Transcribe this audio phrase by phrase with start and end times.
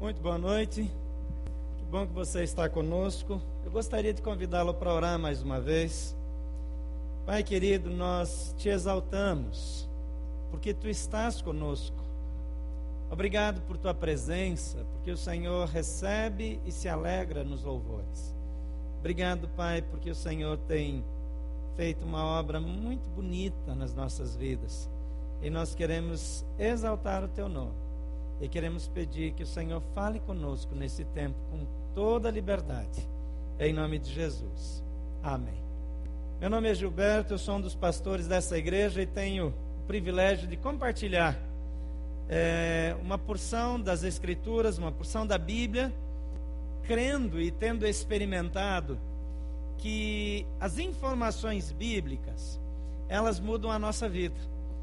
[0.00, 0.88] Muito boa noite.
[1.76, 3.42] Que bom que você está conosco.
[3.64, 6.16] Eu gostaria de convidá-lo para orar mais uma vez.
[7.26, 9.90] Pai querido, nós te exaltamos,
[10.52, 11.96] porque tu estás conosco.
[13.10, 18.32] Obrigado por tua presença, porque o Senhor recebe e se alegra nos louvores.
[19.00, 21.04] Obrigado, Pai, porque o Senhor tem
[21.74, 24.88] feito uma obra muito bonita nas nossas vidas.
[25.42, 27.87] E nós queremos exaltar o teu nome.
[28.40, 33.08] E queremos pedir que o Senhor fale conosco nesse tempo com toda liberdade.
[33.58, 34.82] Em nome de Jesus.
[35.22, 35.62] Amém.
[36.40, 40.46] Meu nome é Gilberto, eu sou um dos pastores dessa igreja e tenho o privilégio
[40.46, 41.36] de compartilhar
[42.28, 45.92] é, uma porção das Escrituras, uma porção da Bíblia,
[46.84, 48.98] crendo e tendo experimentado
[49.78, 52.60] que as informações bíblicas
[53.08, 54.36] elas mudam a nossa vida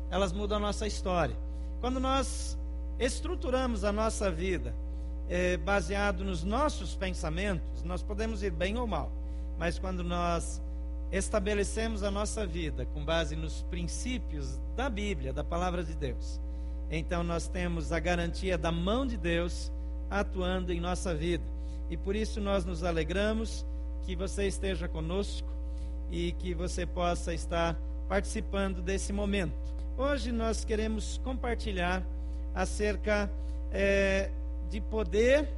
[0.09, 1.35] elas mudam a nossa história.
[1.81, 2.57] Quando nós
[2.99, 4.73] estruturamos a nossa vida
[5.29, 9.11] é, baseado nos nossos pensamentos, nós podemos ir bem ou mal,
[9.57, 10.61] mas quando nós
[11.11, 16.39] estabelecemos a nossa vida com base nos princípios da Bíblia, da palavra de Deus,
[16.89, 19.71] então nós temos a garantia da mão de Deus
[20.09, 21.43] atuando em nossa vida.
[21.89, 23.65] E por isso nós nos alegramos
[24.03, 25.47] que você esteja conosco
[26.11, 27.75] e que você possa estar
[28.07, 29.53] participando desse momento.
[29.97, 32.03] Hoje nós queremos compartilhar
[32.55, 33.29] acerca
[33.71, 34.31] é,
[34.69, 35.49] de poder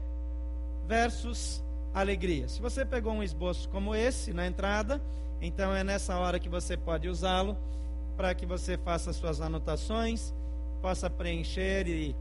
[0.88, 2.48] versus alegria.
[2.48, 5.00] Se você pegou um esboço como esse na entrada,
[5.40, 7.56] então é nessa hora que você pode usá-lo
[8.16, 10.34] para que você faça suas anotações,
[10.81, 12.16] possa preencher e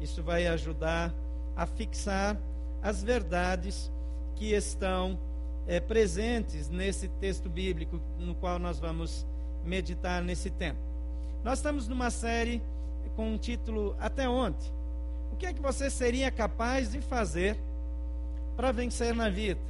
[0.00, 1.12] isso vai ajudar
[1.56, 2.40] a fixar
[2.80, 3.90] as verdades
[4.36, 5.18] que estão
[5.66, 9.26] é, presentes nesse texto bíblico no qual nós vamos
[9.64, 10.78] meditar nesse tempo.
[11.44, 12.62] Nós estamos numa série
[13.20, 14.72] com um título Até onde?
[15.30, 17.54] O que é que você seria capaz de fazer
[18.56, 19.60] para vencer na vida,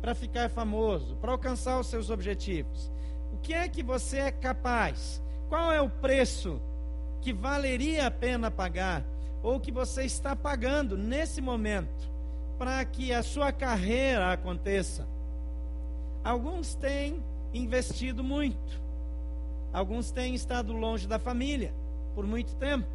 [0.00, 2.92] para ficar famoso, para alcançar os seus objetivos?
[3.32, 5.20] O que é que você é capaz?
[5.48, 6.62] Qual é o preço
[7.20, 9.04] que valeria a pena pagar
[9.42, 12.08] ou que você está pagando nesse momento
[12.56, 15.08] para que a sua carreira aconteça?
[16.22, 17.20] Alguns têm
[17.52, 18.80] investido muito
[19.72, 21.81] Alguns têm estado longe da família
[22.14, 22.86] por muito tempo.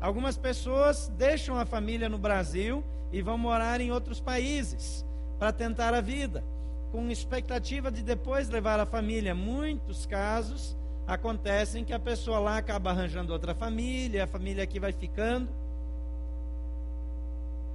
[0.00, 5.04] Algumas pessoas deixam a família no Brasil e vão morar em outros países
[5.38, 6.44] para tentar a vida,
[6.92, 9.34] com expectativa de depois levar a família.
[9.34, 14.92] Muitos casos acontecem que a pessoa lá acaba arranjando outra família, a família aqui vai
[14.92, 15.48] ficando.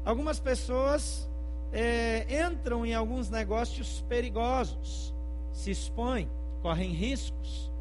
[0.05, 1.29] Algumas pessoas
[1.71, 5.13] é, entram em alguns negócios perigosos,
[5.51, 6.29] se expõem,
[6.61, 7.71] correm riscos.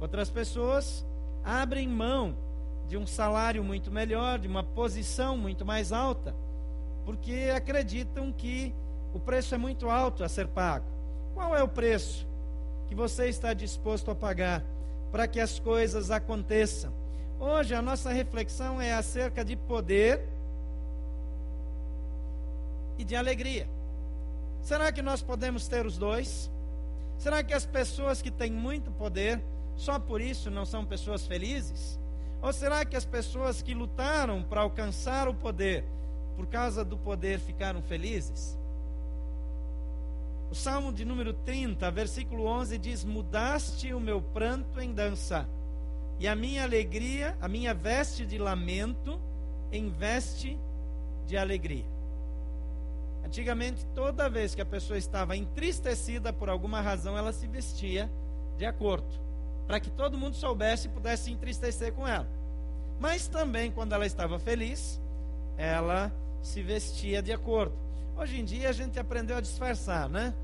[0.00, 1.06] Outras pessoas
[1.44, 2.36] abrem mão
[2.88, 6.34] de um salário muito melhor, de uma posição muito mais alta,
[7.04, 8.74] porque acreditam que
[9.14, 10.86] o preço é muito alto a ser pago.
[11.34, 12.26] Qual é o preço
[12.86, 14.62] que você está disposto a pagar
[15.10, 16.92] para que as coisas aconteçam?
[17.38, 20.28] Hoje a nossa reflexão é acerca de poder
[22.98, 23.68] e de alegria.
[24.60, 26.50] Será que nós podemos ter os dois?
[27.18, 29.42] Será que as pessoas que têm muito poder
[29.82, 31.98] só por isso não são pessoas felizes?
[32.40, 35.84] Ou será que as pessoas que lutaram para alcançar o poder,
[36.36, 38.56] por causa do poder, ficaram felizes?
[40.52, 45.48] O Salmo de número 30, versículo 11 diz: Mudaste o meu pranto em dança,
[46.20, 49.20] e a minha alegria, a minha veste de lamento,
[49.72, 50.56] em veste
[51.26, 51.86] de alegria.
[53.24, 58.08] Antigamente, toda vez que a pessoa estava entristecida por alguma razão, ela se vestia
[58.56, 59.31] de acordo
[59.66, 62.28] para que todo mundo soubesse e pudesse se entristecer com ela.
[63.00, 65.00] Mas também, quando ela estava feliz,
[65.56, 66.12] ela
[66.42, 67.74] se vestia de acordo.
[68.16, 70.34] Hoje em dia a gente aprendeu a disfarçar, né?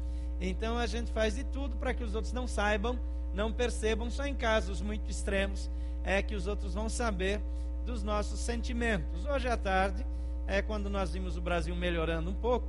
[0.41, 2.99] Então a gente faz de tudo para que os outros não saibam,
[3.35, 5.71] não percebam, só em casos muito extremos
[6.09, 7.41] é que os outros vão saber
[7.85, 9.27] dos nossos sentimentos.
[9.27, 10.07] Hoje à tarde,
[10.47, 12.69] é quando nós vimos o Brasil melhorando um pouco,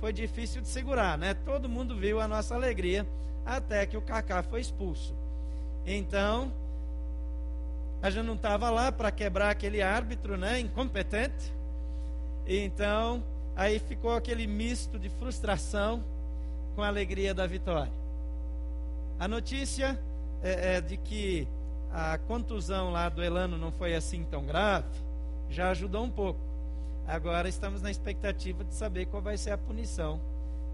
[0.00, 1.34] foi difícil de segurar, né?
[1.34, 3.06] Todo mundo viu a nossa alegria
[3.44, 5.14] até que o Kaká foi expulso.
[5.86, 6.52] Então,
[8.02, 11.52] a gente não estava lá para quebrar aquele árbitro, né, incompetente.
[12.46, 13.22] Então,
[13.54, 16.02] aí ficou aquele misto de frustração
[16.74, 17.92] com a alegria da vitória.
[19.18, 19.98] A notícia
[20.42, 21.46] é, é de que
[21.92, 24.88] a contusão lá do Elano não foi assim tão grave,
[25.50, 26.40] já ajudou um pouco.
[27.06, 30.20] Agora estamos na expectativa de saber qual vai ser a punição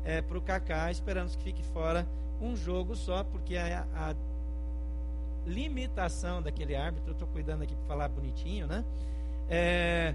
[0.04, 0.90] é, para o Kaká.
[0.90, 2.06] Esperamos que fique fora
[2.40, 4.14] um jogo só, porque a, a
[5.46, 8.84] limitação daquele árbitro, estou cuidando aqui para falar bonitinho, né?
[9.48, 10.14] É,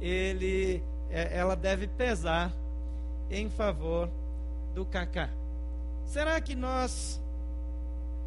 [0.00, 2.52] ele é, ela deve pesar
[3.30, 4.08] em favor
[4.74, 5.30] do Cacá.
[6.04, 7.20] Será que nós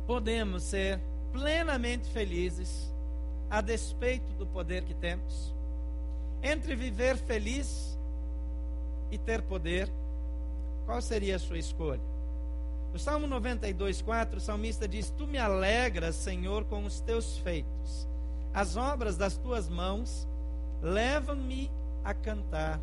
[0.05, 0.99] podemos ser
[1.31, 2.91] plenamente felizes
[3.49, 5.53] a despeito do poder que temos?
[6.43, 7.97] Entre viver feliz
[9.09, 9.89] e ter poder,
[10.85, 12.10] qual seria a sua escolha?
[12.91, 18.07] No Salmo 92, 4, o salmista diz: Tu me alegras, Senhor, com os teus feitos.
[18.53, 20.27] As obras das tuas mãos
[20.81, 21.71] levam-me
[22.03, 22.81] a cantar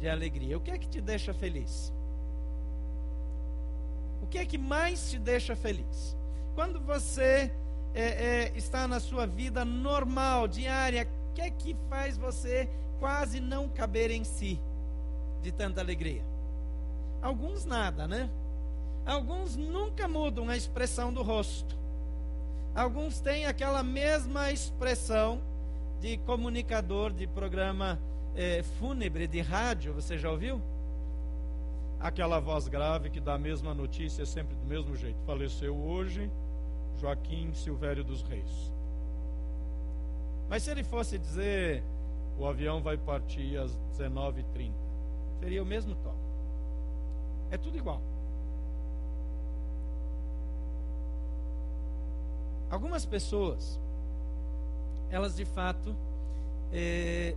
[0.00, 0.56] de alegria.
[0.56, 1.92] O que é que te deixa feliz?
[4.22, 6.16] O que é que mais te deixa feliz?
[6.54, 7.52] Quando você
[7.94, 13.40] é, é, está na sua vida normal, diária, o que é que faz você quase
[13.40, 14.60] não caber em si
[15.42, 16.24] de tanta alegria?
[17.20, 18.30] Alguns nada, né?
[19.08, 21.74] Alguns nunca mudam a expressão do rosto.
[22.74, 25.40] Alguns têm aquela mesma expressão
[25.98, 27.98] de comunicador de programa
[28.36, 30.60] é, fúnebre de rádio, você já ouviu?
[31.98, 35.18] Aquela voz grave que dá a mesma notícia sempre do mesmo jeito.
[35.24, 36.30] Faleceu hoje
[37.00, 38.70] Joaquim Silvério dos Reis.
[40.50, 41.82] Mas se ele fosse dizer
[42.38, 44.70] o avião vai partir às 19h30,
[45.40, 46.14] seria o mesmo tom.
[47.50, 48.02] É tudo igual.
[52.70, 53.80] Algumas pessoas,
[55.10, 55.96] elas de fato
[56.70, 57.34] é,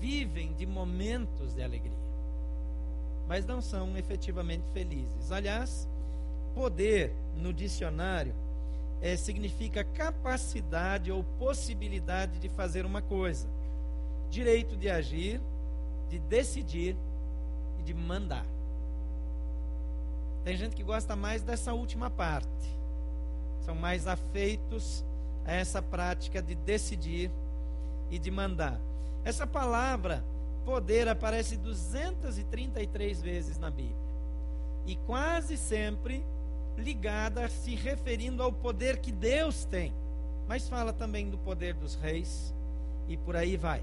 [0.00, 1.98] vivem de momentos de alegria,
[3.28, 5.30] mas não são efetivamente felizes.
[5.30, 5.86] Aliás,
[6.54, 8.34] poder no dicionário
[9.02, 13.46] é, significa capacidade ou possibilidade de fazer uma coisa,
[14.30, 15.42] direito de agir,
[16.08, 16.96] de decidir
[17.78, 18.46] e de mandar.
[20.42, 22.76] Tem gente que gosta mais dessa última parte
[23.66, 25.04] são mais afeitos
[25.44, 27.32] a essa prática de decidir
[28.08, 28.80] e de mandar.
[29.24, 30.24] Essa palavra
[30.64, 34.06] poder aparece 233 vezes na Bíblia.
[34.86, 36.24] E quase sempre
[36.78, 39.92] ligada se referindo ao poder que Deus tem.
[40.46, 42.54] Mas fala também do poder dos reis
[43.08, 43.82] e por aí vai.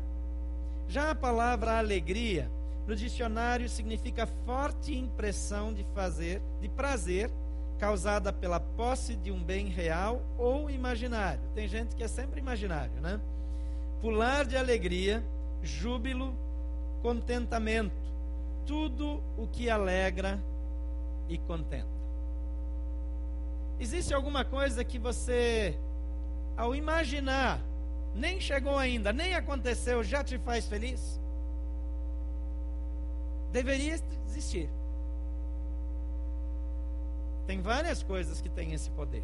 [0.88, 2.50] Já a palavra alegria
[2.88, 7.30] no dicionário significa forte impressão de fazer, de prazer
[7.80, 11.42] causada pela posse de um bem real ou imaginário.
[11.54, 13.20] Tem gente que é sempre imaginário, né?
[14.02, 15.24] Pular de alegria,
[15.62, 16.36] júbilo,
[17.02, 17.96] contentamento,
[18.66, 20.40] tudo o que alegra
[21.28, 21.94] e contenta.
[23.80, 25.78] Existe alguma coisa que você,
[26.56, 27.60] ao imaginar,
[28.16, 31.20] nem chegou ainda, nem aconteceu, já te faz feliz?
[33.52, 34.70] Deveria existir.
[37.46, 39.24] Tem várias coisas que têm esse poder.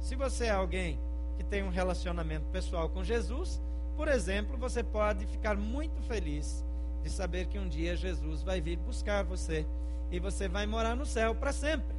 [0.00, 0.98] Se você é alguém
[1.36, 3.60] que tem um relacionamento pessoal com Jesus,
[3.96, 6.64] por exemplo, você pode ficar muito feliz
[7.02, 9.66] de saber que um dia Jesus vai vir buscar você
[10.10, 11.96] e você vai morar no céu para sempre.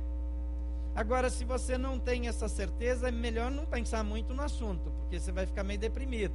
[0.96, 5.20] Agora, se você não tem essa certeza, é melhor não pensar muito no assunto, porque
[5.20, 6.34] você vai ficar meio deprimido.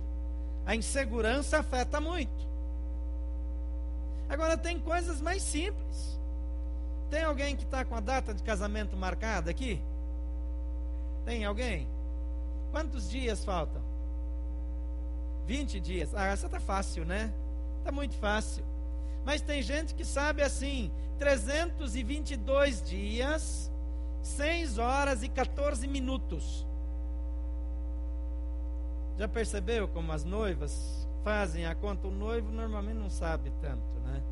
[0.65, 2.49] A insegurança afeta muito.
[4.29, 6.19] Agora, tem coisas mais simples.
[7.11, 9.81] Tem alguém que está com a data de casamento marcada aqui?
[11.25, 11.89] Tem alguém?
[12.71, 13.83] Quantos dias faltam?
[15.47, 16.15] 20 dias.
[16.15, 17.33] Ah, essa está fácil, né?
[17.79, 18.65] Está muito fácil.
[19.25, 23.71] Mas tem gente que sabe assim: 322 dias,
[24.23, 26.67] 6 horas e 14 minutos.
[29.17, 32.09] Já percebeu como as noivas fazem a conta?
[32.09, 34.23] O noivo normalmente não sabe tanto, né?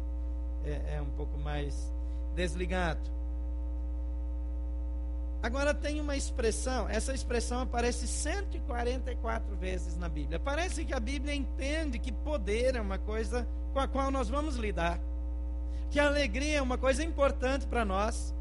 [0.65, 1.93] É, é um pouco mais
[2.35, 3.11] desligado.
[5.43, 10.39] Agora tem uma expressão, essa expressão aparece 144 vezes na Bíblia.
[10.39, 14.55] Parece que a Bíblia entende que poder é uma coisa com a qual nós vamos
[14.55, 15.01] lidar,
[15.91, 18.33] que alegria é uma coisa importante para nós.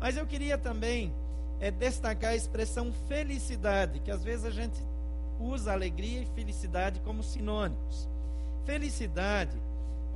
[0.00, 1.12] Mas eu queria também
[1.60, 4.82] é, destacar a expressão felicidade, que às vezes a gente
[5.38, 8.08] usa alegria e felicidade como sinônimos.
[8.64, 9.56] Felicidade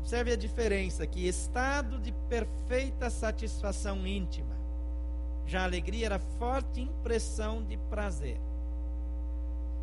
[0.01, 4.59] Observe a diferença aqui: estado de perfeita satisfação íntima.
[5.47, 8.41] Já a alegria era forte impressão de prazer.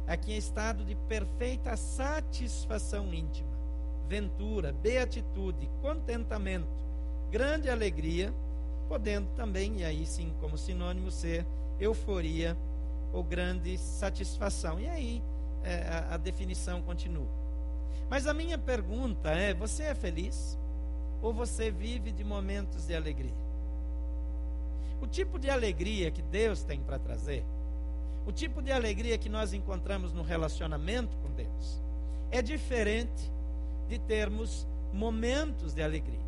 [0.08, 3.56] Aqui é estado de perfeita satisfação íntima,
[4.08, 6.68] ventura, beatitude, contentamento,
[7.30, 8.34] grande alegria,
[8.90, 11.46] podendo também, e aí sim como sinônimo, ser
[11.80, 12.58] euforia
[13.14, 14.80] ou grande satisfação.
[14.80, 15.24] E aí
[15.64, 17.47] é, a, a definição continua.
[18.10, 20.58] Mas a minha pergunta é: você é feliz?
[21.22, 23.48] Ou você vive de momentos de alegria?
[25.02, 27.44] O tipo de alegria que Deus tem para trazer,
[28.26, 31.82] o tipo de alegria que nós encontramos no relacionamento com Deus,
[32.32, 33.32] é diferente
[33.88, 36.20] de termos momentos de alegria.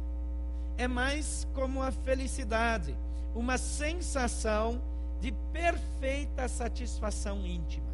[0.77, 2.95] É mais como a felicidade,
[3.35, 4.81] uma sensação
[5.19, 7.88] de perfeita satisfação íntima,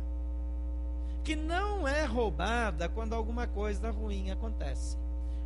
[1.26, 4.96] que não é roubada quando alguma coisa ruim acontece.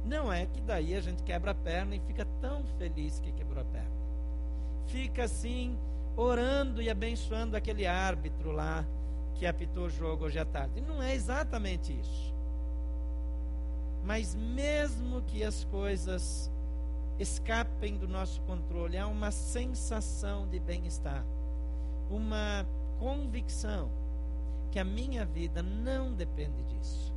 [0.03, 3.62] Não é que daí a gente quebra a perna e fica tão feliz que quebrou
[3.62, 3.89] a perna.
[4.88, 5.79] Fica assim,
[6.17, 8.86] orando e abençoando aquele árbitro lá
[9.36, 10.81] que apitou o jogo hoje à tarde.
[10.81, 12.36] Não é exatamente isso.
[14.03, 16.51] Mas mesmo que as coisas
[17.17, 21.24] escapem do nosso controle, há uma sensação de bem-estar,
[22.09, 22.65] uma
[22.98, 23.89] convicção
[24.71, 27.13] que a minha vida não depende disso.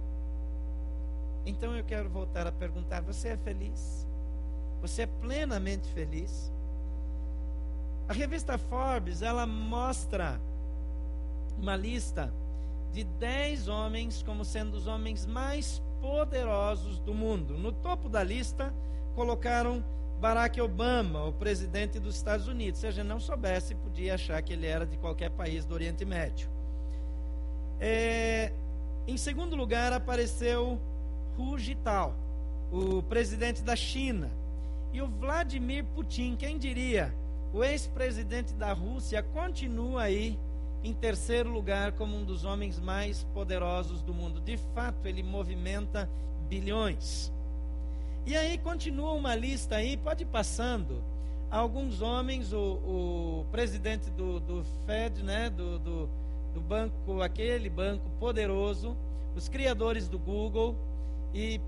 [1.45, 4.07] Então eu quero voltar a perguntar: você é feliz?
[4.81, 6.53] Você é plenamente feliz?
[8.09, 10.41] A revista Forbes, ela mostra
[11.59, 12.33] uma lista
[12.93, 17.57] de 10 homens como sendo os homens mais poderosos do mundo.
[17.57, 18.75] No topo da lista,
[19.15, 19.85] colocaram
[20.21, 22.81] Barack Obama, o presidente dos Estados Unidos.
[22.81, 26.05] Se a gente não soubesse, podia achar que ele era de qualquer país do Oriente
[26.05, 26.51] Médio.
[27.85, 28.53] É,
[29.09, 30.81] em segundo lugar, apareceu
[31.37, 32.15] Hu Jintao,
[32.71, 34.31] o presidente da China.
[34.93, 37.13] E o Vladimir Putin, quem diria?
[37.53, 40.39] O ex-presidente da Rússia continua aí
[40.85, 44.41] em terceiro lugar como um dos homens mais poderosos do mundo.
[44.41, 46.09] De fato, ele movimenta
[46.49, 47.33] bilhões.
[48.25, 51.03] E aí continua uma lista aí, pode ir passando.
[51.51, 56.09] Alguns homens, o, o presidente do, do Fed, né, do, do,
[56.53, 58.97] do banco, aquele banco poderoso,
[59.35, 60.77] os criadores do Google
[61.35, 61.61] e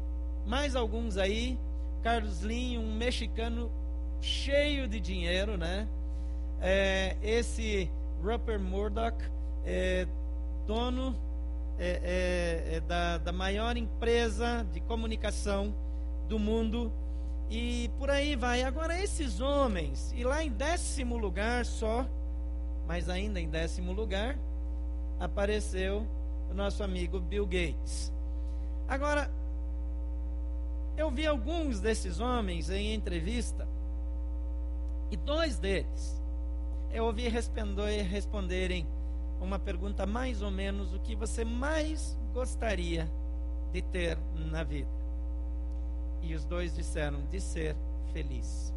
[0.47, 1.59] mais alguns aí,
[2.03, 3.71] Carlos Lin, um mexicano
[4.21, 5.89] cheio de dinheiro, né?
[6.61, 7.91] É, esse
[8.23, 9.17] Rupert Murdoch,
[9.65, 10.07] é,
[10.67, 11.17] dono
[11.79, 15.75] é, é, é, da, da maior empresa de comunicação
[16.29, 16.93] do mundo,
[17.51, 18.63] e por aí vai.
[18.63, 22.07] Agora, esses homens, e lá em décimo lugar só,
[22.87, 24.39] mas ainda em décimo lugar,
[25.19, 26.07] apareceu
[26.51, 28.13] o nosso amigo Bill Gates.
[28.89, 29.31] Agora,
[30.97, 33.67] eu vi alguns desses homens em entrevista,
[35.11, 36.21] e dois deles
[36.93, 38.87] eu ouvi responder, responderem
[39.41, 43.11] uma pergunta mais ou menos o que você mais gostaria
[43.73, 44.89] de ter na vida.
[46.23, 47.77] E os dois disseram de ser
[48.13, 48.73] feliz.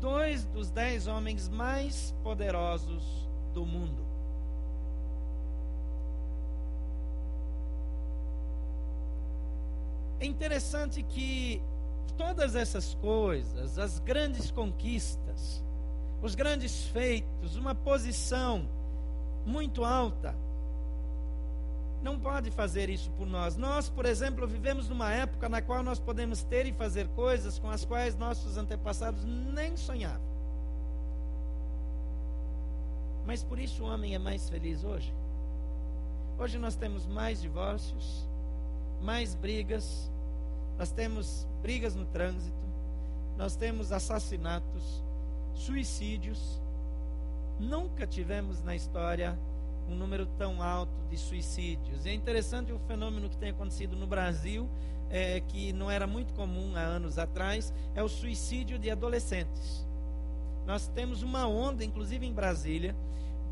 [0.00, 4.04] Dois dos dez homens mais poderosos do mundo.
[10.20, 11.62] É interessante que
[12.16, 15.62] todas essas coisas, as grandes conquistas,
[16.20, 18.68] os grandes feitos, uma posição
[19.46, 20.34] muito alta,
[22.02, 23.56] não pode fazer isso por nós.
[23.56, 27.70] Nós, por exemplo, vivemos numa época na qual nós podemos ter e fazer coisas com
[27.70, 30.33] as quais nossos antepassados nem sonhavam.
[33.26, 35.12] Mas por isso o homem é mais feliz hoje.
[36.38, 38.28] Hoje nós temos mais divórcios,
[39.00, 40.10] mais brigas,
[40.76, 42.64] nós temos brigas no trânsito,
[43.36, 45.02] nós temos assassinatos,
[45.54, 46.60] suicídios.
[47.58, 49.38] Nunca tivemos na história
[49.88, 52.04] um número tão alto de suicídios.
[52.04, 54.68] E é interessante o fenômeno que tem acontecido no Brasil,
[55.10, 59.86] é, que não era muito comum há anos atrás, é o suicídio de adolescentes.
[60.66, 62.94] Nós temos uma onda, inclusive em Brasília,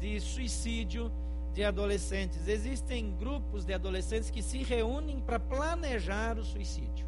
[0.01, 1.13] de suicídio
[1.53, 2.49] de adolescentes.
[2.49, 7.07] Existem grupos de adolescentes que se reúnem para planejar o suicídio.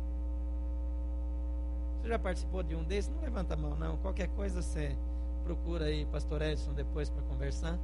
[2.01, 3.11] Você já participou de um desses?
[3.11, 3.97] Não levanta a mão, não.
[3.97, 4.95] Qualquer coisa você
[5.43, 7.79] procura aí, Pastor Edson, depois para conversar.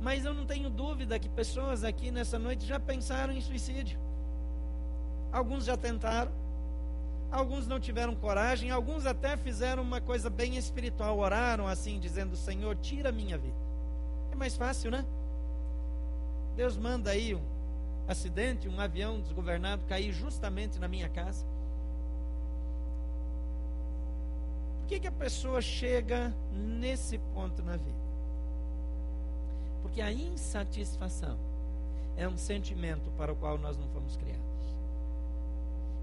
[0.00, 3.98] Mas eu não tenho dúvida que pessoas aqui nessa noite já pensaram em suicídio.
[5.30, 6.32] Alguns já tentaram,
[7.30, 12.76] alguns não tiveram coragem, alguns até fizeram uma coisa bem espiritual, oraram assim, dizendo: Senhor,
[12.76, 13.56] tira a minha vida.
[14.32, 15.04] É mais fácil, né?
[16.56, 17.42] Deus manda aí um
[18.08, 21.46] acidente, um avião desgovernado cair justamente na minha casa?
[24.80, 28.00] Por que, que a pessoa chega nesse ponto na vida?
[29.82, 31.38] Porque a insatisfação
[32.16, 34.49] é um sentimento para o qual nós não fomos criados.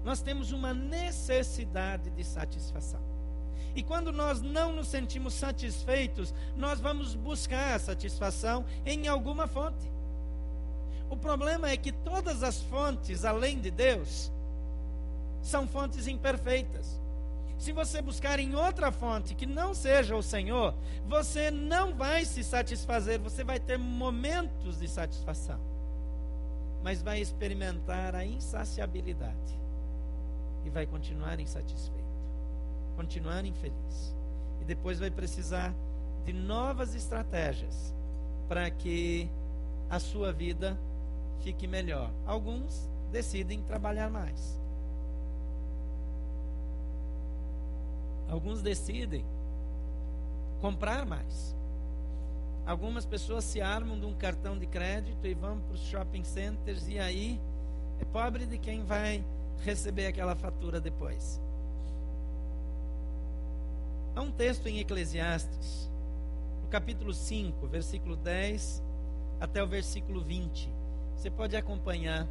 [0.08, 3.02] Nós temos uma necessidade de satisfação.
[3.76, 9.86] E quando nós não nos sentimos satisfeitos, nós vamos buscar a satisfação em alguma fonte.
[11.10, 14.32] O problema é que todas as fontes, além de Deus,
[15.42, 16.98] são fontes imperfeitas.
[17.58, 20.74] Se você buscar em outra fonte que não seja o Senhor,
[21.06, 25.60] você não vai se satisfazer, você vai ter momentos de satisfação,
[26.82, 29.67] mas vai experimentar a insaciabilidade
[30.64, 32.04] e vai continuar insatisfeito,
[32.96, 34.14] continuar infeliz.
[34.60, 35.74] E depois vai precisar
[36.24, 37.94] de novas estratégias
[38.48, 39.30] para que
[39.88, 40.78] a sua vida
[41.40, 42.10] fique melhor.
[42.26, 44.60] Alguns decidem trabalhar mais.
[48.28, 49.24] Alguns decidem
[50.60, 51.56] comprar mais.
[52.66, 56.86] Algumas pessoas se armam de um cartão de crédito e vão para os shopping centers
[56.86, 57.40] e aí
[57.98, 59.24] é pobre de quem vai
[59.60, 61.40] receber aquela fatura depois.
[64.14, 65.90] Há um texto em Eclesiastes,
[66.62, 68.82] no capítulo 5, versículo 10
[69.40, 70.68] até o versículo 20.
[71.16, 72.26] Você pode acompanhar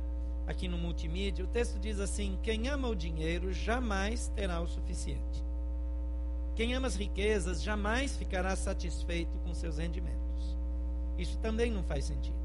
[0.46, 1.44] aqui no multimídia.
[1.44, 5.46] O texto diz assim: Quem ama o dinheiro jamais terá o suficiente.
[6.56, 10.58] Quem ama as riquezas jamais ficará satisfeito com seus rendimentos.
[11.18, 12.38] Isso também não faz sentido.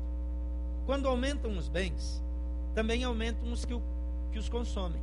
[0.85, 2.23] Quando aumentam os bens,
[2.75, 3.83] também aumentam os que, o,
[4.33, 5.01] que os consomem.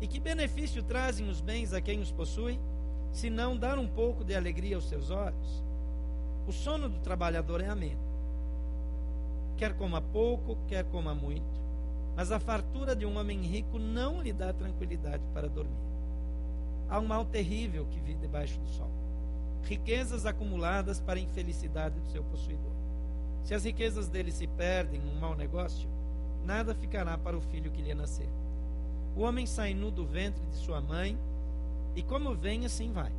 [0.00, 2.60] E que benefício trazem os bens a quem os possui,
[3.12, 5.64] se não dar um pouco de alegria aos seus olhos?
[6.46, 8.00] O sono do trabalhador é ameno.
[9.56, 11.60] Quer coma pouco, quer coma muito.
[12.16, 15.92] Mas a fartura de um homem rico não lhe dá tranquilidade para dormir.
[16.88, 18.90] Há um mal terrível que vive debaixo do sol.
[19.62, 22.72] Riquezas acumuladas para a infelicidade do seu possuidor.
[23.44, 25.88] Se as riquezas dele se perdem num mau negócio,
[26.44, 28.28] nada ficará para o filho que lhe nascer.
[29.16, 31.18] O homem sai nu do ventre de sua mãe,
[31.94, 33.12] e como vem, assim vai.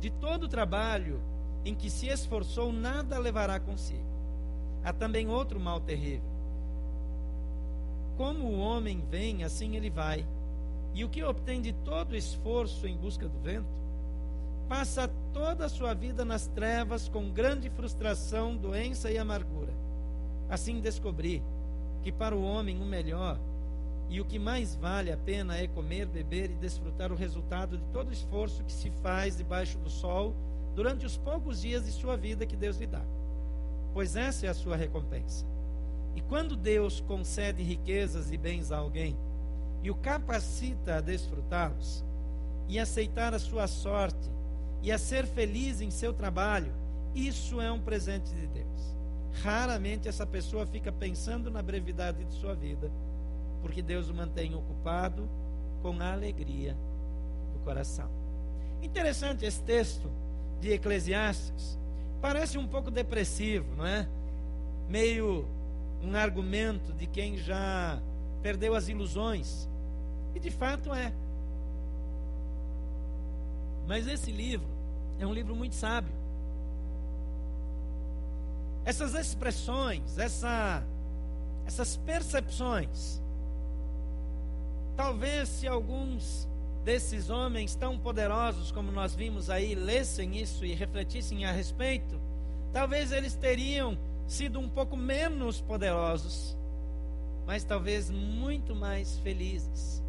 [0.00, 1.20] De todo o trabalho
[1.64, 4.04] em que se esforçou, nada levará consigo.
[4.84, 6.28] Há também outro mal terrível.
[8.16, 10.26] Como o homem vem, assim ele vai.
[10.92, 13.66] E o que obtém de todo esforço em busca do vento,
[14.68, 19.72] passa toda a sua vida nas trevas com grande frustração, doença e amargura.
[20.48, 21.42] Assim descobri
[22.04, 23.40] que para o homem o melhor
[24.10, 27.84] e o que mais vale a pena é comer, beber e desfrutar o resultado de
[27.86, 30.34] todo o esforço que se faz debaixo do sol
[30.74, 33.02] durante os poucos dias de sua vida que Deus lhe dá.
[33.94, 35.46] Pois essa é a sua recompensa.
[36.14, 39.16] E quando Deus concede riquezas e bens a alguém,
[39.82, 42.04] e o capacita a desfrutá-los
[42.68, 44.30] e aceitar a sua sorte
[44.82, 46.72] e a ser feliz em seu trabalho,
[47.14, 48.94] isso é um presente de Deus.
[49.42, 52.90] Raramente essa pessoa fica pensando na brevidade de sua vida,
[53.60, 55.28] porque Deus o mantém ocupado
[55.82, 56.76] com a alegria
[57.52, 58.08] do coração.
[58.82, 60.10] Interessante esse texto
[60.60, 61.78] de Eclesiastes.
[62.20, 64.08] Parece um pouco depressivo, não é?
[64.88, 65.46] Meio
[66.02, 68.00] um argumento de quem já
[68.42, 69.68] perdeu as ilusões
[70.34, 71.12] e de fato é.
[73.86, 74.68] Mas esse livro
[75.18, 76.23] é um livro muito sábio.
[78.84, 80.84] Essas expressões, essa,
[81.66, 83.22] essas percepções,
[84.94, 86.46] talvez se alguns
[86.84, 92.20] desses homens tão poderosos como nós vimos aí lessem isso e refletissem a respeito,
[92.74, 96.54] talvez eles teriam sido um pouco menos poderosos,
[97.46, 100.02] mas talvez muito mais felizes.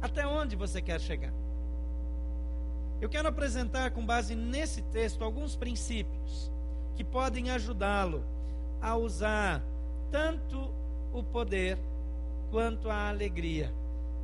[0.00, 1.32] Até onde você quer chegar?
[3.00, 6.54] Eu quero apresentar, com base nesse texto, alguns princípios
[6.94, 8.24] que podem ajudá-lo
[8.80, 9.62] a usar
[10.10, 10.72] tanto
[11.12, 11.78] o poder
[12.50, 13.72] quanto a alegria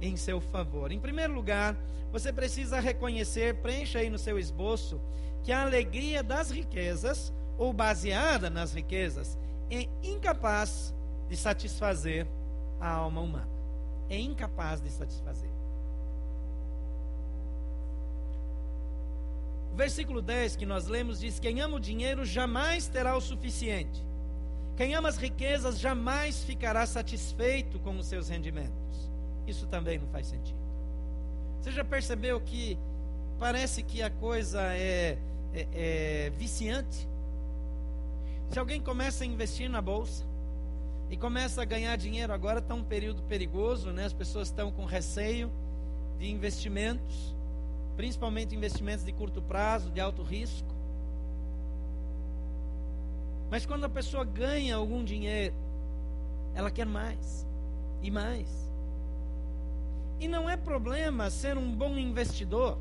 [0.01, 0.93] em seu favor.
[0.93, 1.77] Em primeiro lugar,
[2.13, 5.01] você precisa reconhecer, preencha aí no seu esboço,
[5.43, 9.39] que a alegria das riquezas, ou baseada nas riquezas,
[9.71, 10.95] é incapaz
[11.29, 12.27] de satisfazer
[12.81, 13.49] a alma humana.
[14.09, 15.51] É incapaz de satisfazer.
[19.81, 24.05] Versículo 10 que nós lemos diz: Quem ama o dinheiro jamais terá o suficiente.
[24.77, 29.11] Quem ama as riquezas jamais ficará satisfeito com os seus rendimentos.
[29.47, 30.59] Isso também não faz sentido.
[31.59, 32.79] Você já percebeu que
[33.39, 35.19] parece que a coisa é,
[35.55, 37.09] é, é viciante?
[38.51, 40.25] Se alguém começa a investir na bolsa
[41.09, 44.05] e começa a ganhar dinheiro agora, está um período perigoso, né?
[44.05, 45.51] As pessoas estão com receio
[46.19, 47.35] de investimentos
[47.97, 50.69] principalmente investimentos de curto prazo, de alto risco.
[53.51, 55.55] Mas quando a pessoa ganha algum dinheiro,
[56.55, 57.47] ela quer mais
[58.03, 58.71] e mais.
[60.21, 62.79] E não é problema ser um bom investidor.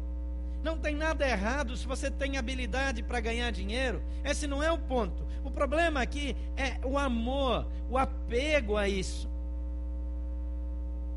[0.62, 4.02] Não tem nada errado se você tem habilidade para ganhar dinheiro.
[4.24, 5.26] Esse não é o ponto.
[5.44, 9.30] O problema aqui é o amor, o apego a isso.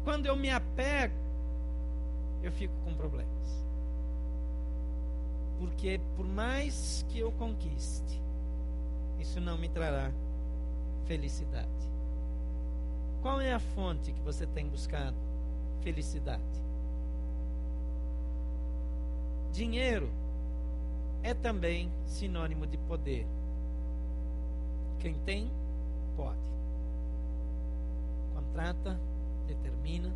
[0.04, 1.22] Quando eu me apego
[2.42, 3.61] eu fico com problemas.
[5.62, 8.20] Porque por mais que eu conquiste,
[9.20, 10.10] isso não me trará
[11.06, 11.68] felicidade.
[13.22, 15.16] Qual é a fonte que você tem buscado
[15.80, 16.42] felicidade?
[19.52, 20.10] Dinheiro
[21.22, 23.24] é também sinônimo de poder.
[24.98, 25.48] Quem tem,
[26.16, 26.40] pode.
[28.34, 29.00] Contrata,
[29.46, 30.12] determina.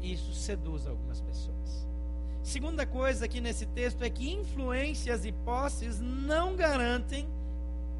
[0.00, 1.87] Isso seduz algumas pessoas.
[2.42, 7.28] Segunda coisa aqui nesse texto é que influências e posses não garantem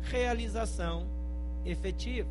[0.02, 1.06] realização
[1.64, 2.28] efetiva.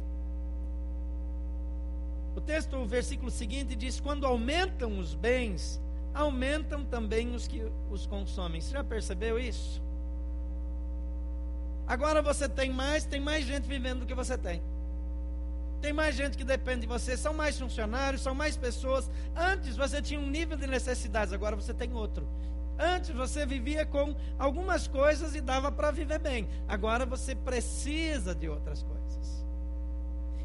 [2.35, 5.81] O texto, o versículo seguinte diz: quando aumentam os bens,
[6.13, 8.61] aumentam também os que os consomem.
[8.61, 9.81] Você já percebeu isso?
[11.87, 14.61] Agora você tem mais, tem mais gente vivendo do que você tem.
[15.81, 19.09] Tem mais gente que depende de você, são mais funcionários, são mais pessoas.
[19.35, 22.27] Antes você tinha um nível de necessidades, agora você tem outro.
[22.79, 26.47] Antes você vivia com algumas coisas e dava para viver bem.
[26.67, 29.45] Agora você precisa de outras coisas.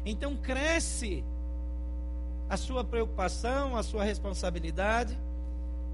[0.05, 1.23] Então cresce
[2.49, 5.17] a sua preocupação, a sua responsabilidade,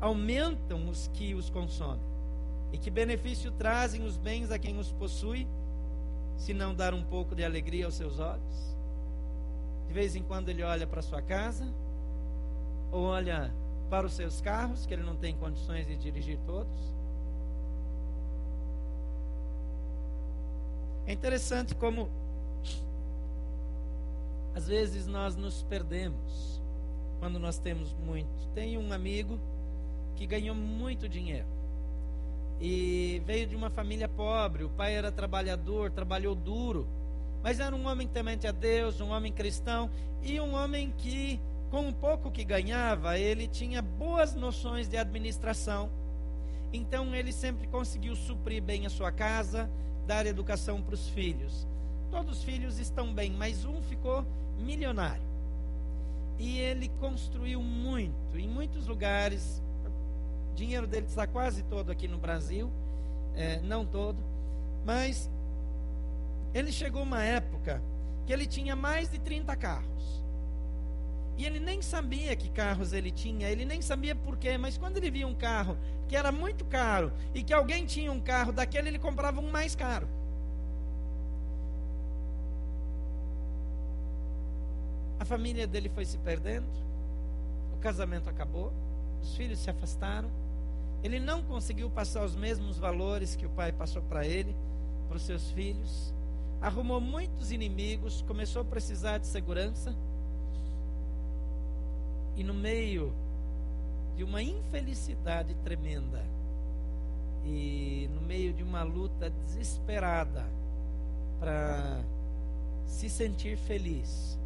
[0.01, 2.09] aumentam os que os consomem.
[2.71, 5.47] E que benefício trazem os bens a quem os possui,
[6.37, 8.78] se não dar um pouco de alegria aos seus olhos?
[9.89, 11.65] De vez em quando ele olha para sua casa,
[12.91, 13.51] ou olha
[13.89, 16.77] para os seus carros, que ele não tem condições de dirigir todos.
[21.07, 22.07] É interessante como
[24.53, 26.61] às vezes nós nos perdemos
[27.19, 28.47] quando nós temos muito.
[28.53, 29.39] Tem um amigo
[30.15, 31.47] que ganhou muito dinheiro
[32.61, 34.65] e veio de uma família pobre.
[34.65, 36.87] O pai era trabalhador, trabalhou duro
[37.43, 39.89] mas era um homem temente a Deus, um homem cristão
[40.21, 45.89] e um homem que, com o pouco que ganhava, ele tinha boas noções de administração.
[46.73, 49.69] Então ele sempre conseguiu suprir bem a sua casa,
[50.05, 51.67] dar educação para os filhos.
[52.11, 54.25] Todos os filhos estão bem, mas um ficou
[54.57, 55.29] milionário.
[56.37, 59.61] E ele construiu muito, em muitos lugares.
[60.51, 62.71] O dinheiro dele está quase todo aqui no Brasil,
[63.35, 64.17] é, não todo,
[64.85, 65.29] mas
[66.53, 67.81] ele chegou uma época
[68.25, 70.23] que ele tinha mais de 30 carros.
[71.37, 75.09] E ele nem sabia que carros ele tinha, ele nem sabia porquê, mas quando ele
[75.09, 78.99] via um carro que era muito caro e que alguém tinha um carro daquele, ele
[78.99, 80.07] comprava um mais caro.
[85.17, 86.67] A família dele foi se perdendo,
[87.73, 88.73] o casamento acabou,
[89.21, 90.29] os filhos se afastaram,
[91.03, 94.55] ele não conseguiu passar os mesmos valores que o pai passou para ele,
[95.07, 96.13] para os seus filhos
[96.61, 99.95] arrumou muitos inimigos, começou a precisar de segurança.
[102.35, 103.13] E no meio
[104.15, 106.23] de uma infelicidade tremenda,
[107.45, 110.45] e no meio de uma luta desesperada
[111.39, 112.01] para
[112.85, 114.37] se sentir feliz,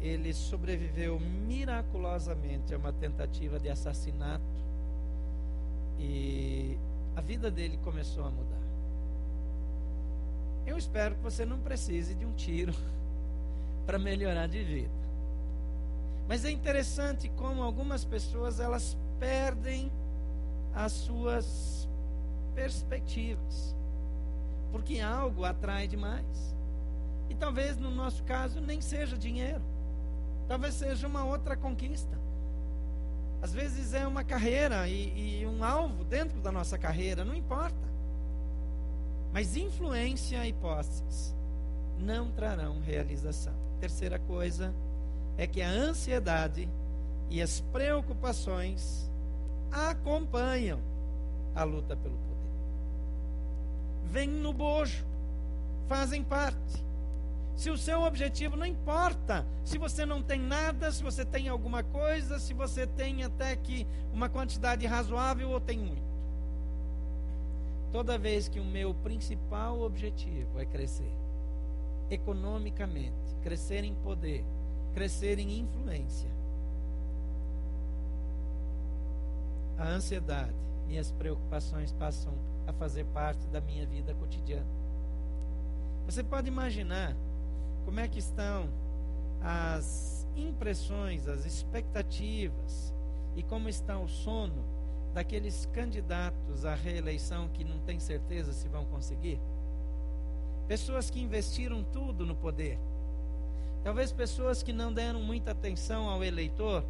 [0.00, 4.44] ele sobreviveu miraculosamente a uma tentativa de assassinato
[5.98, 6.76] e
[7.16, 8.53] a vida dele começou a mudar.
[10.66, 12.74] Eu espero que você não precise de um tiro
[13.86, 15.04] para melhorar de vida.
[16.26, 19.92] Mas é interessante como algumas pessoas elas perdem
[20.74, 21.88] as suas
[22.54, 23.74] perspectivas.
[24.72, 26.54] Porque algo atrai demais.
[27.28, 29.62] E talvez no nosso caso nem seja dinheiro.
[30.48, 32.18] Talvez seja uma outra conquista.
[33.42, 37.83] Às vezes é uma carreira e, e um alvo dentro da nossa carreira, não importa.
[39.34, 41.34] Mas influência e posses
[41.98, 43.52] não trarão realização.
[43.80, 44.72] Terceira coisa
[45.36, 46.70] é que a ansiedade
[47.28, 49.10] e as preocupações
[49.72, 50.78] acompanham
[51.52, 52.52] a luta pelo poder.
[54.04, 55.04] Vêm no bojo,
[55.88, 56.84] fazem parte.
[57.56, 61.82] Se o seu objetivo não importa, se você não tem nada, se você tem alguma
[61.82, 66.13] coisa, se você tem até que uma quantidade razoável ou tem muito.
[67.94, 71.12] Toda vez que o meu principal objetivo é crescer
[72.10, 74.44] economicamente, crescer em poder,
[74.92, 76.28] crescer em influência,
[79.78, 80.56] a ansiedade
[80.88, 82.34] e as preocupações passam
[82.66, 84.66] a fazer parte da minha vida cotidiana.
[86.04, 87.16] Você pode imaginar
[87.84, 88.68] como é que estão
[89.40, 92.92] as impressões, as expectativas
[93.36, 94.73] e como está o sono
[95.14, 99.40] daqueles candidatos à reeleição que não tem certeza se vão conseguir?
[100.66, 102.78] Pessoas que investiram tudo no poder.
[103.84, 106.84] Talvez pessoas que não deram muita atenção ao eleitor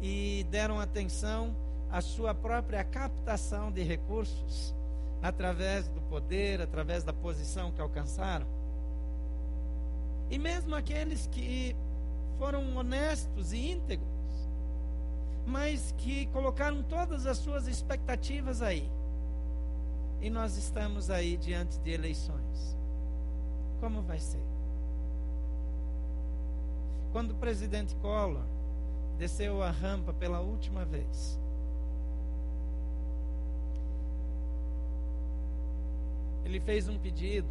[0.00, 1.54] e deram atenção
[1.90, 4.74] à sua própria captação de recursos
[5.20, 8.46] através do poder, através da posição que alcançaram.
[10.30, 11.76] E mesmo aqueles que
[12.38, 14.19] foram honestos e íntegros,
[15.46, 18.90] mas que colocaram todas as suas expectativas aí.
[20.20, 22.76] E nós estamos aí diante de eleições.
[23.80, 24.42] Como vai ser?
[27.12, 28.44] Quando o presidente Collor
[29.18, 31.38] desceu a rampa pela última vez,
[36.44, 37.48] ele fez um pedido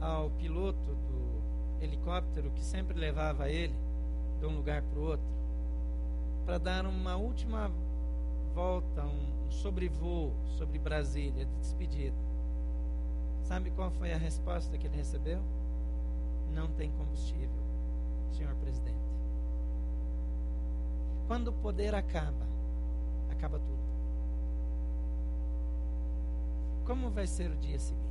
[0.00, 3.74] ao piloto do helicóptero que sempre levava ele
[4.40, 5.26] de um lugar para o outro,
[6.48, 7.70] para dar uma última
[8.54, 12.16] volta, um, sobrevoo sobre Brasília de despedida.
[13.42, 15.42] Sabe qual foi a resposta que ele recebeu?
[16.54, 17.62] Não tem combustível,
[18.30, 18.96] senhor presidente.
[21.26, 22.46] Quando o poder acaba,
[23.30, 23.82] acaba tudo.
[26.86, 28.08] Como vai ser o dia seguinte?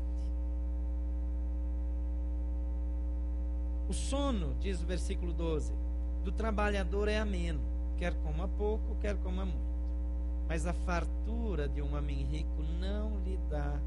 [3.89, 5.73] O sono, diz o versículo 12,
[6.23, 9.77] do trabalhador é ameno, quer coma pouco, quer coma muito.
[10.47, 13.79] Mas a fartura de um homem rico não lhe dá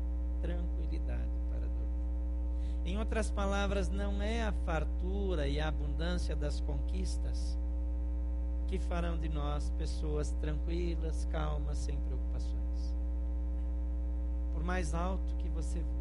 [0.42, 2.84] tranquilidade para dormir.
[2.84, 7.58] Em outras palavras, não é a fartura e a abundância das conquistas
[8.66, 12.94] que farão de nós pessoas tranquilas, calmas, sem preocupações.
[14.52, 16.00] Por mais alto que você voe,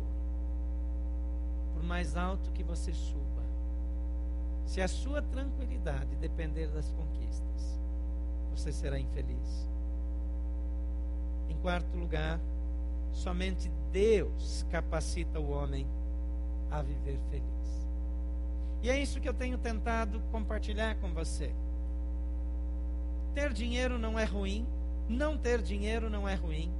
[1.74, 3.44] por mais alto que você suba,
[4.66, 7.80] se a sua tranquilidade depender das conquistas,
[8.60, 9.70] você será infeliz.
[11.50, 12.40] Em quarto lugar,
[13.14, 15.88] somente Deus capacita o homem
[16.70, 17.88] a viver feliz.
[18.84, 21.54] E é isso que eu tenho tentado compartilhar com você.
[23.34, 24.68] Ter dinheiro não é ruim,
[25.08, 26.72] não ter dinheiro não é ruim,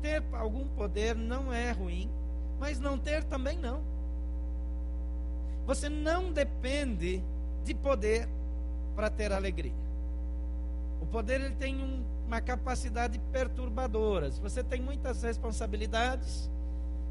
[0.00, 2.10] ter algum poder não é ruim,
[2.58, 3.82] mas não ter também não.
[5.66, 7.22] Você não depende
[7.64, 8.26] de poder
[8.96, 9.87] para ter alegria.
[11.10, 14.30] Poder ele tem um, uma capacidade perturbadora.
[14.30, 16.50] Se você tem muitas responsabilidades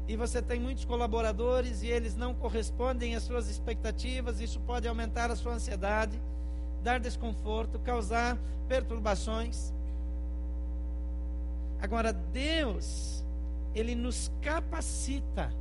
[0.06, 5.30] e você tem muitos colaboradores e eles não correspondem às suas expectativas, isso pode aumentar
[5.30, 6.20] a sua ansiedade,
[6.82, 9.72] dar desconforto, causar perturbações.
[11.80, 13.24] Agora, Deus,
[13.74, 15.52] Ele nos capacita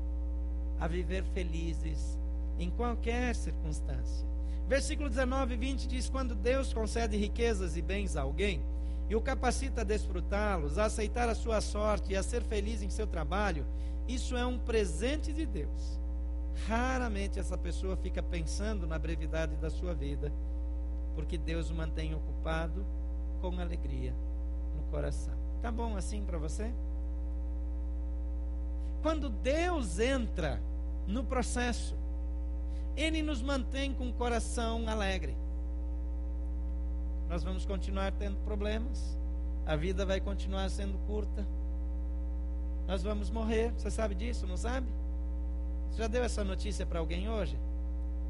[0.80, 2.18] a viver felizes
[2.60, 4.26] em qualquer circunstância.
[4.68, 8.62] Versículo 19 e 20 diz: Quando Deus concede riquezas e bens a alguém
[9.10, 12.90] e o capacita a desfrutá-los, a aceitar a sua sorte e a ser feliz em
[12.90, 13.66] seu trabalho,
[14.08, 15.98] isso é um presente de Deus.
[16.68, 20.34] Raramente essa pessoa fica pensando na brevidade da sua vida,
[21.16, 22.86] porque Deus o mantém ocupado
[23.40, 24.14] com alegria
[24.76, 25.34] no coração.
[25.62, 26.74] Tá bom assim para você?
[29.02, 30.62] Quando Deus entra
[31.06, 31.96] no processo,
[32.98, 35.38] Ele nos mantém com o coração alegre.
[37.30, 39.18] Nós vamos continuar tendo problemas,
[39.66, 41.46] a vida vai continuar sendo curta,
[42.88, 43.72] nós vamos morrer.
[43.74, 44.88] Você sabe disso, não sabe?
[45.92, 47.60] Você já deu essa notícia para alguém hoje?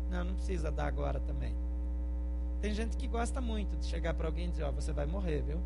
[0.10, 1.56] Não, não precisa dar agora também.
[2.60, 5.06] Tem gente que gosta muito de chegar para alguém e dizer: Ó, oh, você vai
[5.06, 5.60] morrer, viu?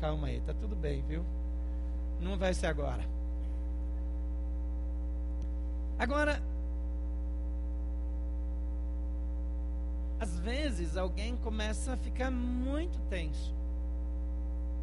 [0.00, 1.24] Calma aí, tá tudo bem, viu?
[2.20, 3.04] Não vai ser agora.
[5.98, 6.42] Agora,
[10.20, 13.54] às vezes alguém começa a ficar muito tenso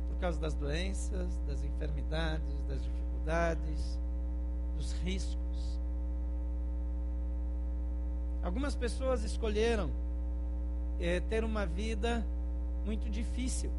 [0.09, 3.99] por causa das doenças, das enfermidades, das dificuldades,
[4.75, 5.79] dos riscos.
[8.43, 9.89] Algumas pessoas escolheram
[10.99, 12.25] é, ter uma vida
[12.85, 13.71] muito difícil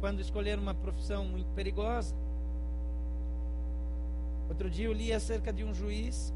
[0.00, 2.14] quando escolheram uma profissão muito perigosa.
[4.54, 6.32] Outro dia eu li acerca de um juiz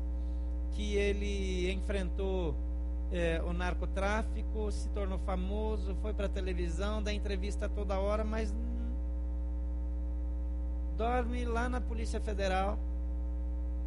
[0.72, 2.52] que ele enfrentou
[3.12, 8.52] é, o narcotráfico, se tornou famoso, foi para a televisão, dá entrevista toda hora, mas
[10.96, 12.76] dorme lá na Polícia Federal,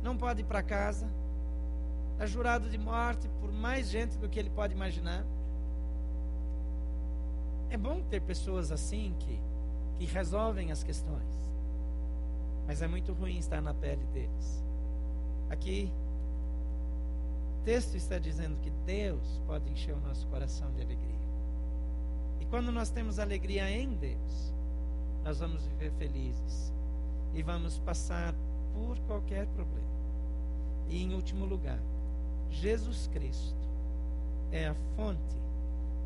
[0.02, 1.10] não pode ir para casa,
[2.18, 5.26] é jurado de morte por mais gente do que ele pode imaginar.
[7.70, 9.42] É bom ter pessoas assim que,
[10.00, 11.52] que resolvem as questões,
[12.72, 14.64] mas é muito ruim estar na pele deles.
[15.50, 15.92] Aqui,
[17.60, 21.28] o texto está dizendo que Deus pode encher o nosso coração de alegria.
[22.40, 24.54] E quando nós temos alegria em Deus,
[25.22, 26.72] nós vamos viver felizes
[27.34, 28.34] e vamos passar
[28.74, 29.92] por qualquer problema.
[30.88, 31.82] E em último lugar,
[32.50, 33.68] Jesus Cristo
[34.50, 35.36] é a fonte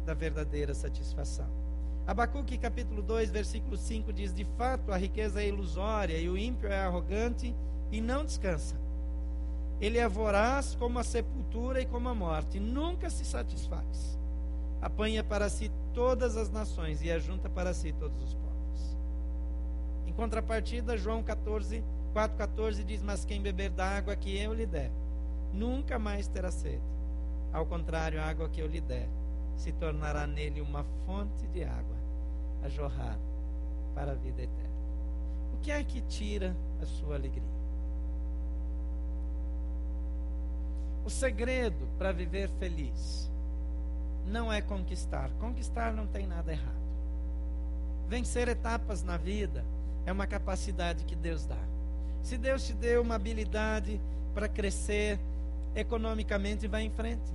[0.04, 1.64] da verdadeira satisfação.
[2.08, 6.70] Abacuque capítulo 2, versículo 5 diz: De fato, a riqueza é ilusória e o ímpio
[6.70, 7.56] é arrogante
[7.91, 8.76] e não descansa.
[9.82, 14.20] Ele é voraz como a sepultura e como a morte, nunca se satisfaz.
[14.80, 18.98] Apanha para si todas as nações e ajunta para si todos os povos.
[20.06, 24.91] Em contrapartida, João 14, 4,14 diz: Mas quem beber da água que eu lhe der,
[25.52, 26.84] nunca mais terá sede.
[27.52, 29.10] Ao contrário, a água que eu lhe der
[29.58, 31.94] se tornará nele uma fonte de água
[32.65, 33.17] a jorrar
[33.93, 34.75] para a vida eterna.
[35.54, 37.43] O que é que tira a sua alegria?
[41.06, 43.32] O segredo para viver feliz
[44.25, 45.30] não é conquistar.
[45.39, 46.86] Conquistar não tem nada errado.
[48.08, 49.63] Vencer etapas na vida
[50.06, 51.63] é uma capacidade que Deus dá.
[52.23, 54.01] Se Deus te deu uma habilidade
[54.34, 55.19] para crescer
[55.75, 57.32] economicamente, vá em frente.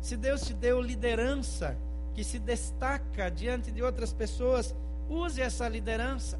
[0.00, 1.76] Se Deus te deu liderança
[2.18, 4.74] que se destaca diante de outras pessoas,
[5.08, 6.36] use essa liderança.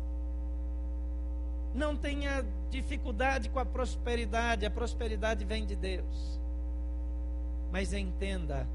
[1.73, 6.41] Não tenha dificuldade com a prosperidade, a prosperidade vem de Deus.
[7.71, 8.67] Mas entenda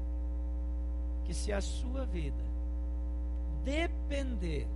[1.26, 2.42] que se a sua vida
[3.62, 4.66] depender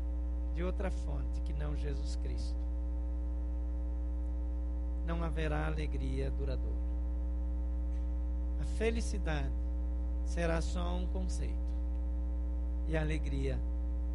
[0.55, 2.61] de outra fonte que não Jesus Cristo,
[5.07, 6.77] não haverá alegria duradoura.
[8.61, 9.49] A felicidade
[10.27, 11.68] será só um conceito.
[12.89, 13.59] E a alegria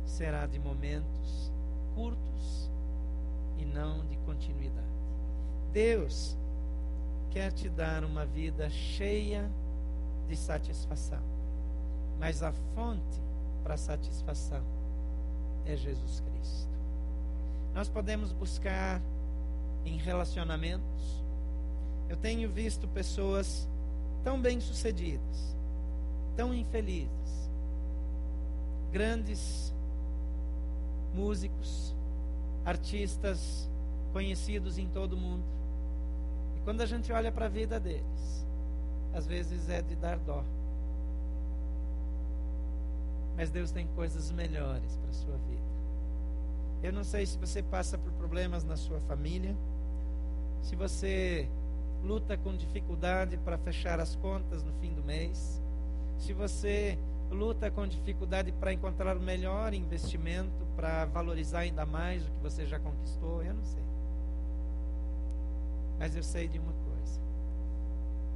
[0.05, 1.51] será de momentos
[1.95, 2.69] curtos
[3.57, 4.87] e não de continuidade.
[5.71, 6.35] Deus
[7.31, 9.49] quer te dar uma vida cheia
[10.27, 11.21] de satisfação.
[12.19, 13.21] Mas a fonte
[13.63, 14.63] para satisfação
[15.65, 16.69] é Jesus Cristo.
[17.73, 19.01] Nós podemos buscar
[19.85, 21.23] em relacionamentos.
[22.07, 23.67] Eu tenho visto pessoas
[24.23, 25.55] tão bem-sucedidas,
[26.35, 27.42] tão infelizes,
[28.93, 29.73] grandes
[31.15, 31.95] músicos,
[32.63, 33.67] artistas
[34.13, 35.43] conhecidos em todo o mundo.
[36.55, 38.45] E quando a gente olha para a vida deles,
[39.11, 40.43] às vezes é de dar dó.
[43.35, 45.73] Mas Deus tem coisas melhores para a sua vida.
[46.83, 49.55] Eu não sei se você passa por problemas na sua família,
[50.61, 51.49] se você
[52.03, 55.59] luta com dificuldade para fechar as contas no fim do mês,
[56.19, 56.99] se você
[57.33, 62.65] luta com dificuldade para encontrar o melhor investimento para valorizar ainda mais o que você
[62.65, 63.83] já conquistou, eu não sei.
[65.99, 67.21] Mas eu sei de uma coisa: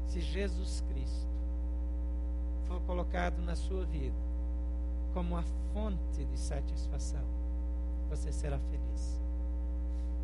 [0.07, 1.27] se Jesus Cristo
[2.67, 4.15] for colocado na sua vida
[5.13, 7.23] como a fonte de satisfação,
[8.09, 9.21] você será feliz.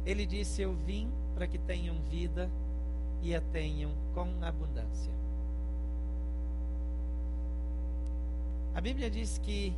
[0.05, 2.49] Ele disse: Eu vim para que tenham vida
[3.21, 5.22] e a tenham com abundância.
[8.75, 9.75] A Bíblia diz que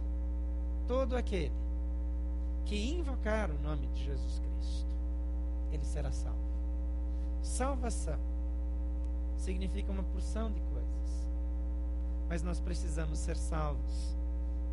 [0.87, 1.51] todo aquele
[2.65, 4.87] que invocar o nome de Jesus Cristo,
[5.71, 6.39] ele será salvo.
[7.43, 8.19] Salvação
[9.37, 11.27] significa uma porção de coisas,
[12.27, 14.15] mas nós precisamos ser salvos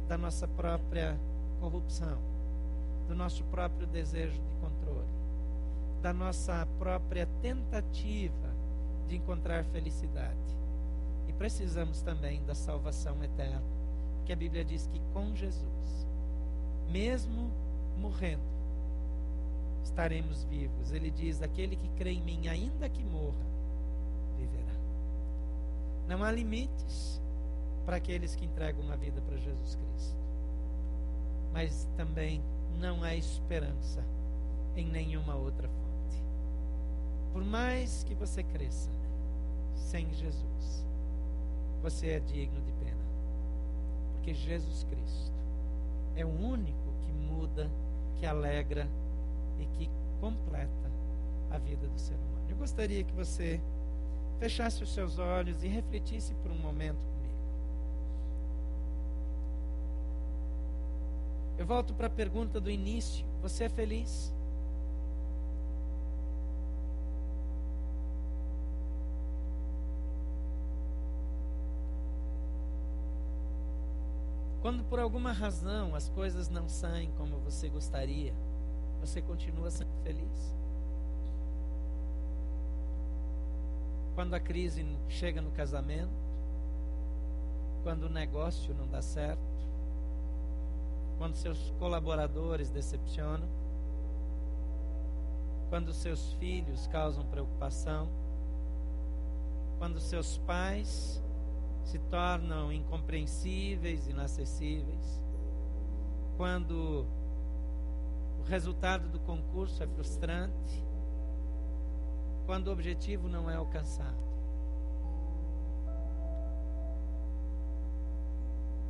[0.08, 1.18] da nossa própria
[1.60, 2.18] corrupção,
[3.08, 5.08] do nosso próprio desejo de controle,
[6.00, 8.50] da nossa própria tentativa
[9.06, 10.38] de encontrar felicidade.
[11.28, 13.62] E precisamos também da salvação eterna,
[14.22, 16.06] porque a Bíblia diz que com Jesus,
[16.88, 17.50] mesmo
[17.98, 18.40] morrendo,
[19.82, 20.92] estaremos vivos.
[20.92, 23.44] Ele diz: aquele que crê em mim, ainda que morra,
[24.38, 24.74] viverá.
[26.06, 27.20] Não há limites
[27.84, 30.16] para aqueles que entregam a vida para Jesus Cristo.
[31.52, 32.40] Mas também
[32.78, 34.04] não há esperança
[34.76, 36.22] em nenhuma outra fonte.
[37.32, 38.88] Por mais que você cresça,
[39.74, 40.86] sem Jesus,
[41.82, 42.72] você é digno de.
[44.22, 45.32] Porque Jesus Cristo
[46.14, 47.68] é o único que muda,
[48.20, 48.86] que alegra
[49.58, 50.92] e que completa
[51.50, 52.46] a vida do ser humano.
[52.48, 53.60] Eu gostaria que você
[54.38, 57.34] fechasse os seus olhos e refletisse por um momento comigo.
[61.58, 64.32] Eu volto para a pergunta do início: você é feliz?
[74.62, 78.32] Quando por alguma razão as coisas não saem como você gostaria,
[79.00, 80.56] você continua sendo feliz?
[84.14, 86.12] Quando a crise chega no casamento,
[87.82, 89.42] quando o negócio não dá certo,
[91.18, 93.48] quando seus colaboradores decepcionam,
[95.70, 98.08] quando seus filhos causam preocupação,
[99.78, 101.20] quando seus pais
[101.84, 105.22] se tornam incompreensíveis, inacessíveis,
[106.36, 107.06] quando
[108.38, 110.84] o resultado do concurso é frustrante,
[112.46, 114.22] quando o objetivo não é alcançado.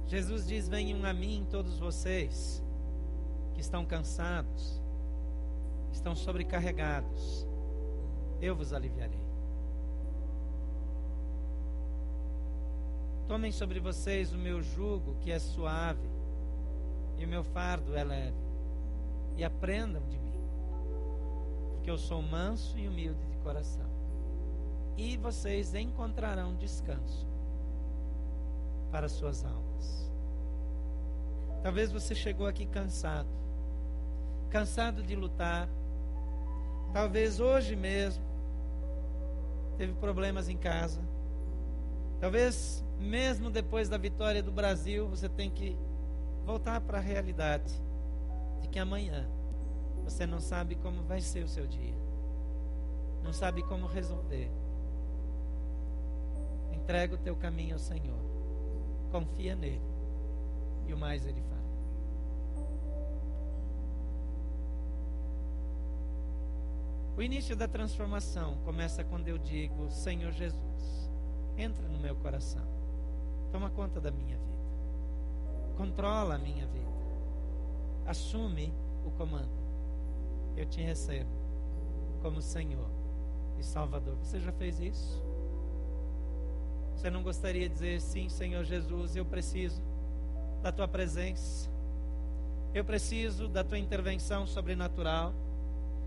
[0.06, 2.62] Jesus diz: Venham a mim todos vocês
[3.54, 4.80] que estão cansados,
[5.92, 7.46] estão sobrecarregados,
[8.40, 9.21] eu vos aliviarei.
[13.32, 16.06] Tomem sobre vocês o meu jugo, que é suave,
[17.16, 18.36] e o meu fardo é leve,
[19.38, 20.38] e aprendam de mim,
[21.72, 23.88] porque eu sou manso e humilde de coração,
[24.98, 27.26] e vocês encontrarão descanso
[28.90, 30.12] para suas almas.
[31.62, 33.30] Talvez você chegou aqui cansado,
[34.50, 35.70] cansado de lutar.
[36.92, 38.26] Talvez hoje mesmo
[39.78, 41.00] teve problemas em casa.
[42.22, 45.76] Talvez mesmo depois da vitória do Brasil, você tem que
[46.46, 47.74] voltar para a realidade
[48.60, 49.28] de que amanhã
[50.04, 51.96] você não sabe como vai ser o seu dia.
[53.24, 54.48] Não sabe como resolver.
[56.72, 58.20] Entrega o teu caminho ao Senhor.
[59.10, 59.82] Confia nele.
[60.86, 61.60] E o mais ele fará.
[67.16, 71.01] O início da transformação começa quando eu digo: Senhor Jesus,
[71.56, 72.66] entra no meu coração,
[73.50, 76.90] toma conta da minha vida, controla a minha vida,
[78.06, 78.72] assume
[79.04, 79.62] o comando.
[80.56, 81.30] Eu te recebo
[82.20, 82.90] como Senhor
[83.58, 84.16] e Salvador.
[84.22, 85.22] Você já fez isso?
[86.94, 89.82] Você não gostaria de dizer sim, Senhor Jesus, eu preciso
[90.62, 91.68] da tua presença,
[92.74, 95.34] eu preciso da tua intervenção sobrenatural.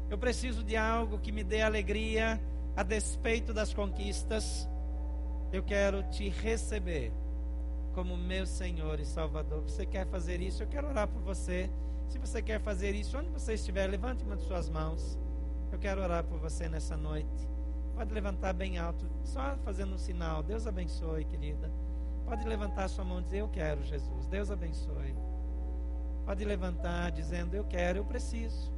[0.09, 2.39] Eu preciso de algo que me dê alegria
[2.75, 4.67] a despeito das conquistas.
[5.51, 7.11] Eu quero te receber
[7.93, 9.61] como meu Senhor e Salvador.
[9.61, 10.61] Você quer fazer isso?
[10.61, 11.69] Eu quero orar por você.
[12.09, 15.17] Se você quer fazer isso, onde você estiver, levante uma de suas mãos.
[15.71, 17.49] Eu quero orar por você nessa noite.
[17.95, 20.43] Pode levantar bem alto, só fazendo um sinal.
[20.43, 21.71] Deus abençoe, querida.
[22.25, 24.27] Pode levantar sua mão e dizer: Eu quero, Jesus.
[24.27, 25.15] Deus abençoe.
[26.25, 28.73] Pode levantar dizendo: Eu quero, eu preciso.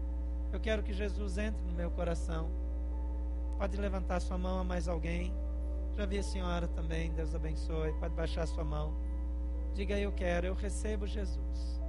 [0.53, 2.49] Eu quero que Jesus entre no meu coração.
[3.57, 5.33] Pode levantar sua mão a mais alguém.
[5.97, 7.91] Já vi a senhora também, Deus abençoe.
[7.93, 8.93] Pode baixar sua mão.
[9.73, 11.81] Diga eu quero, eu recebo Jesus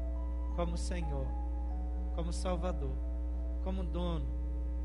[0.56, 1.26] como Senhor,
[2.14, 2.96] como Salvador,
[3.62, 4.24] como dono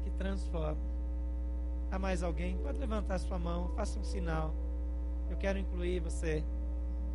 [0.04, 0.82] que transforma.
[1.90, 2.58] Há mais alguém?
[2.58, 4.54] Pode levantar sua mão, faça um sinal.
[5.30, 6.44] Eu quero incluir você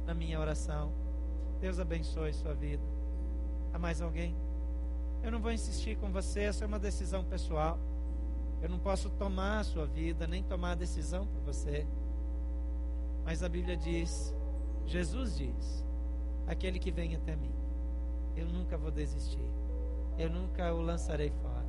[0.06, 0.90] na minha oração.
[1.60, 2.82] Deus abençoe sua vida.
[3.70, 4.34] Há mais alguém?
[5.22, 7.78] Eu não vou insistir com você, essa é uma decisão pessoal.
[8.62, 11.86] Eu não posso tomar a sua vida, nem tomar a decisão por você.
[13.28, 14.34] Mas a Bíblia diz,
[14.86, 15.84] Jesus diz:
[16.46, 17.54] aquele que vem até mim,
[18.34, 19.46] eu nunca vou desistir.
[20.16, 21.66] Eu nunca o lançarei fora.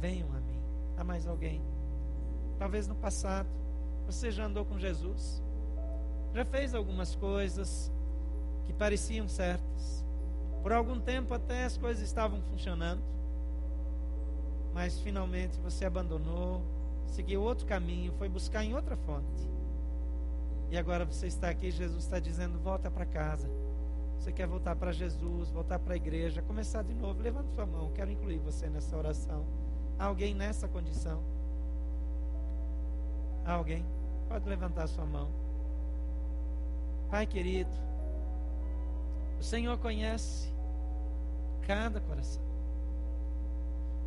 [0.00, 0.60] Venham a mim.
[0.96, 1.62] Há mais alguém?
[2.58, 3.48] Talvez no passado
[4.06, 5.40] você já andou com Jesus,
[6.34, 7.92] já fez algumas coisas
[8.64, 10.04] que pareciam certas,
[10.64, 13.04] por algum tempo até as coisas estavam funcionando,
[14.72, 16.60] mas finalmente você abandonou,
[17.06, 19.53] seguiu outro caminho, foi buscar em outra fonte.
[20.74, 23.48] E agora você está aqui, Jesus está dizendo: volta para casa.
[24.18, 27.22] Você quer voltar para Jesus, voltar para a igreja, começar de novo.
[27.22, 29.46] Levanta sua mão, quero incluir você nessa oração.
[29.96, 31.22] Alguém nessa condição?
[33.46, 33.86] Alguém?
[34.28, 35.30] Pode levantar sua mão.
[37.08, 37.70] Pai querido,
[39.38, 40.52] o Senhor conhece
[41.68, 42.42] cada coração.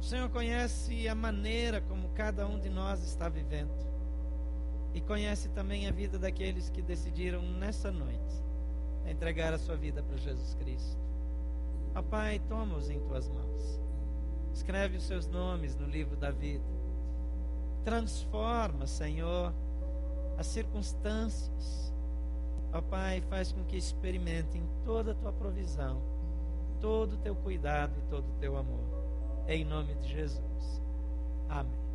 [0.02, 3.97] O Senhor conhece a maneira como cada um de nós está vivendo.
[4.94, 8.44] E conhece também a vida daqueles que decidiram nessa noite
[9.06, 10.98] entregar a sua vida para Jesus Cristo.
[11.96, 13.82] Ó Pai, toma-os em tuas mãos.
[14.54, 16.66] Escreve os seus nomes no livro da vida.
[17.86, 19.54] Transforma, Senhor,
[20.38, 21.94] as circunstâncias.
[22.74, 26.02] Ó Pai, faz com que experimentem toda a tua provisão
[26.80, 28.86] todo o teu cuidado e todo o teu amor.
[29.48, 30.82] Em nome de Jesus.
[31.50, 31.87] Amém.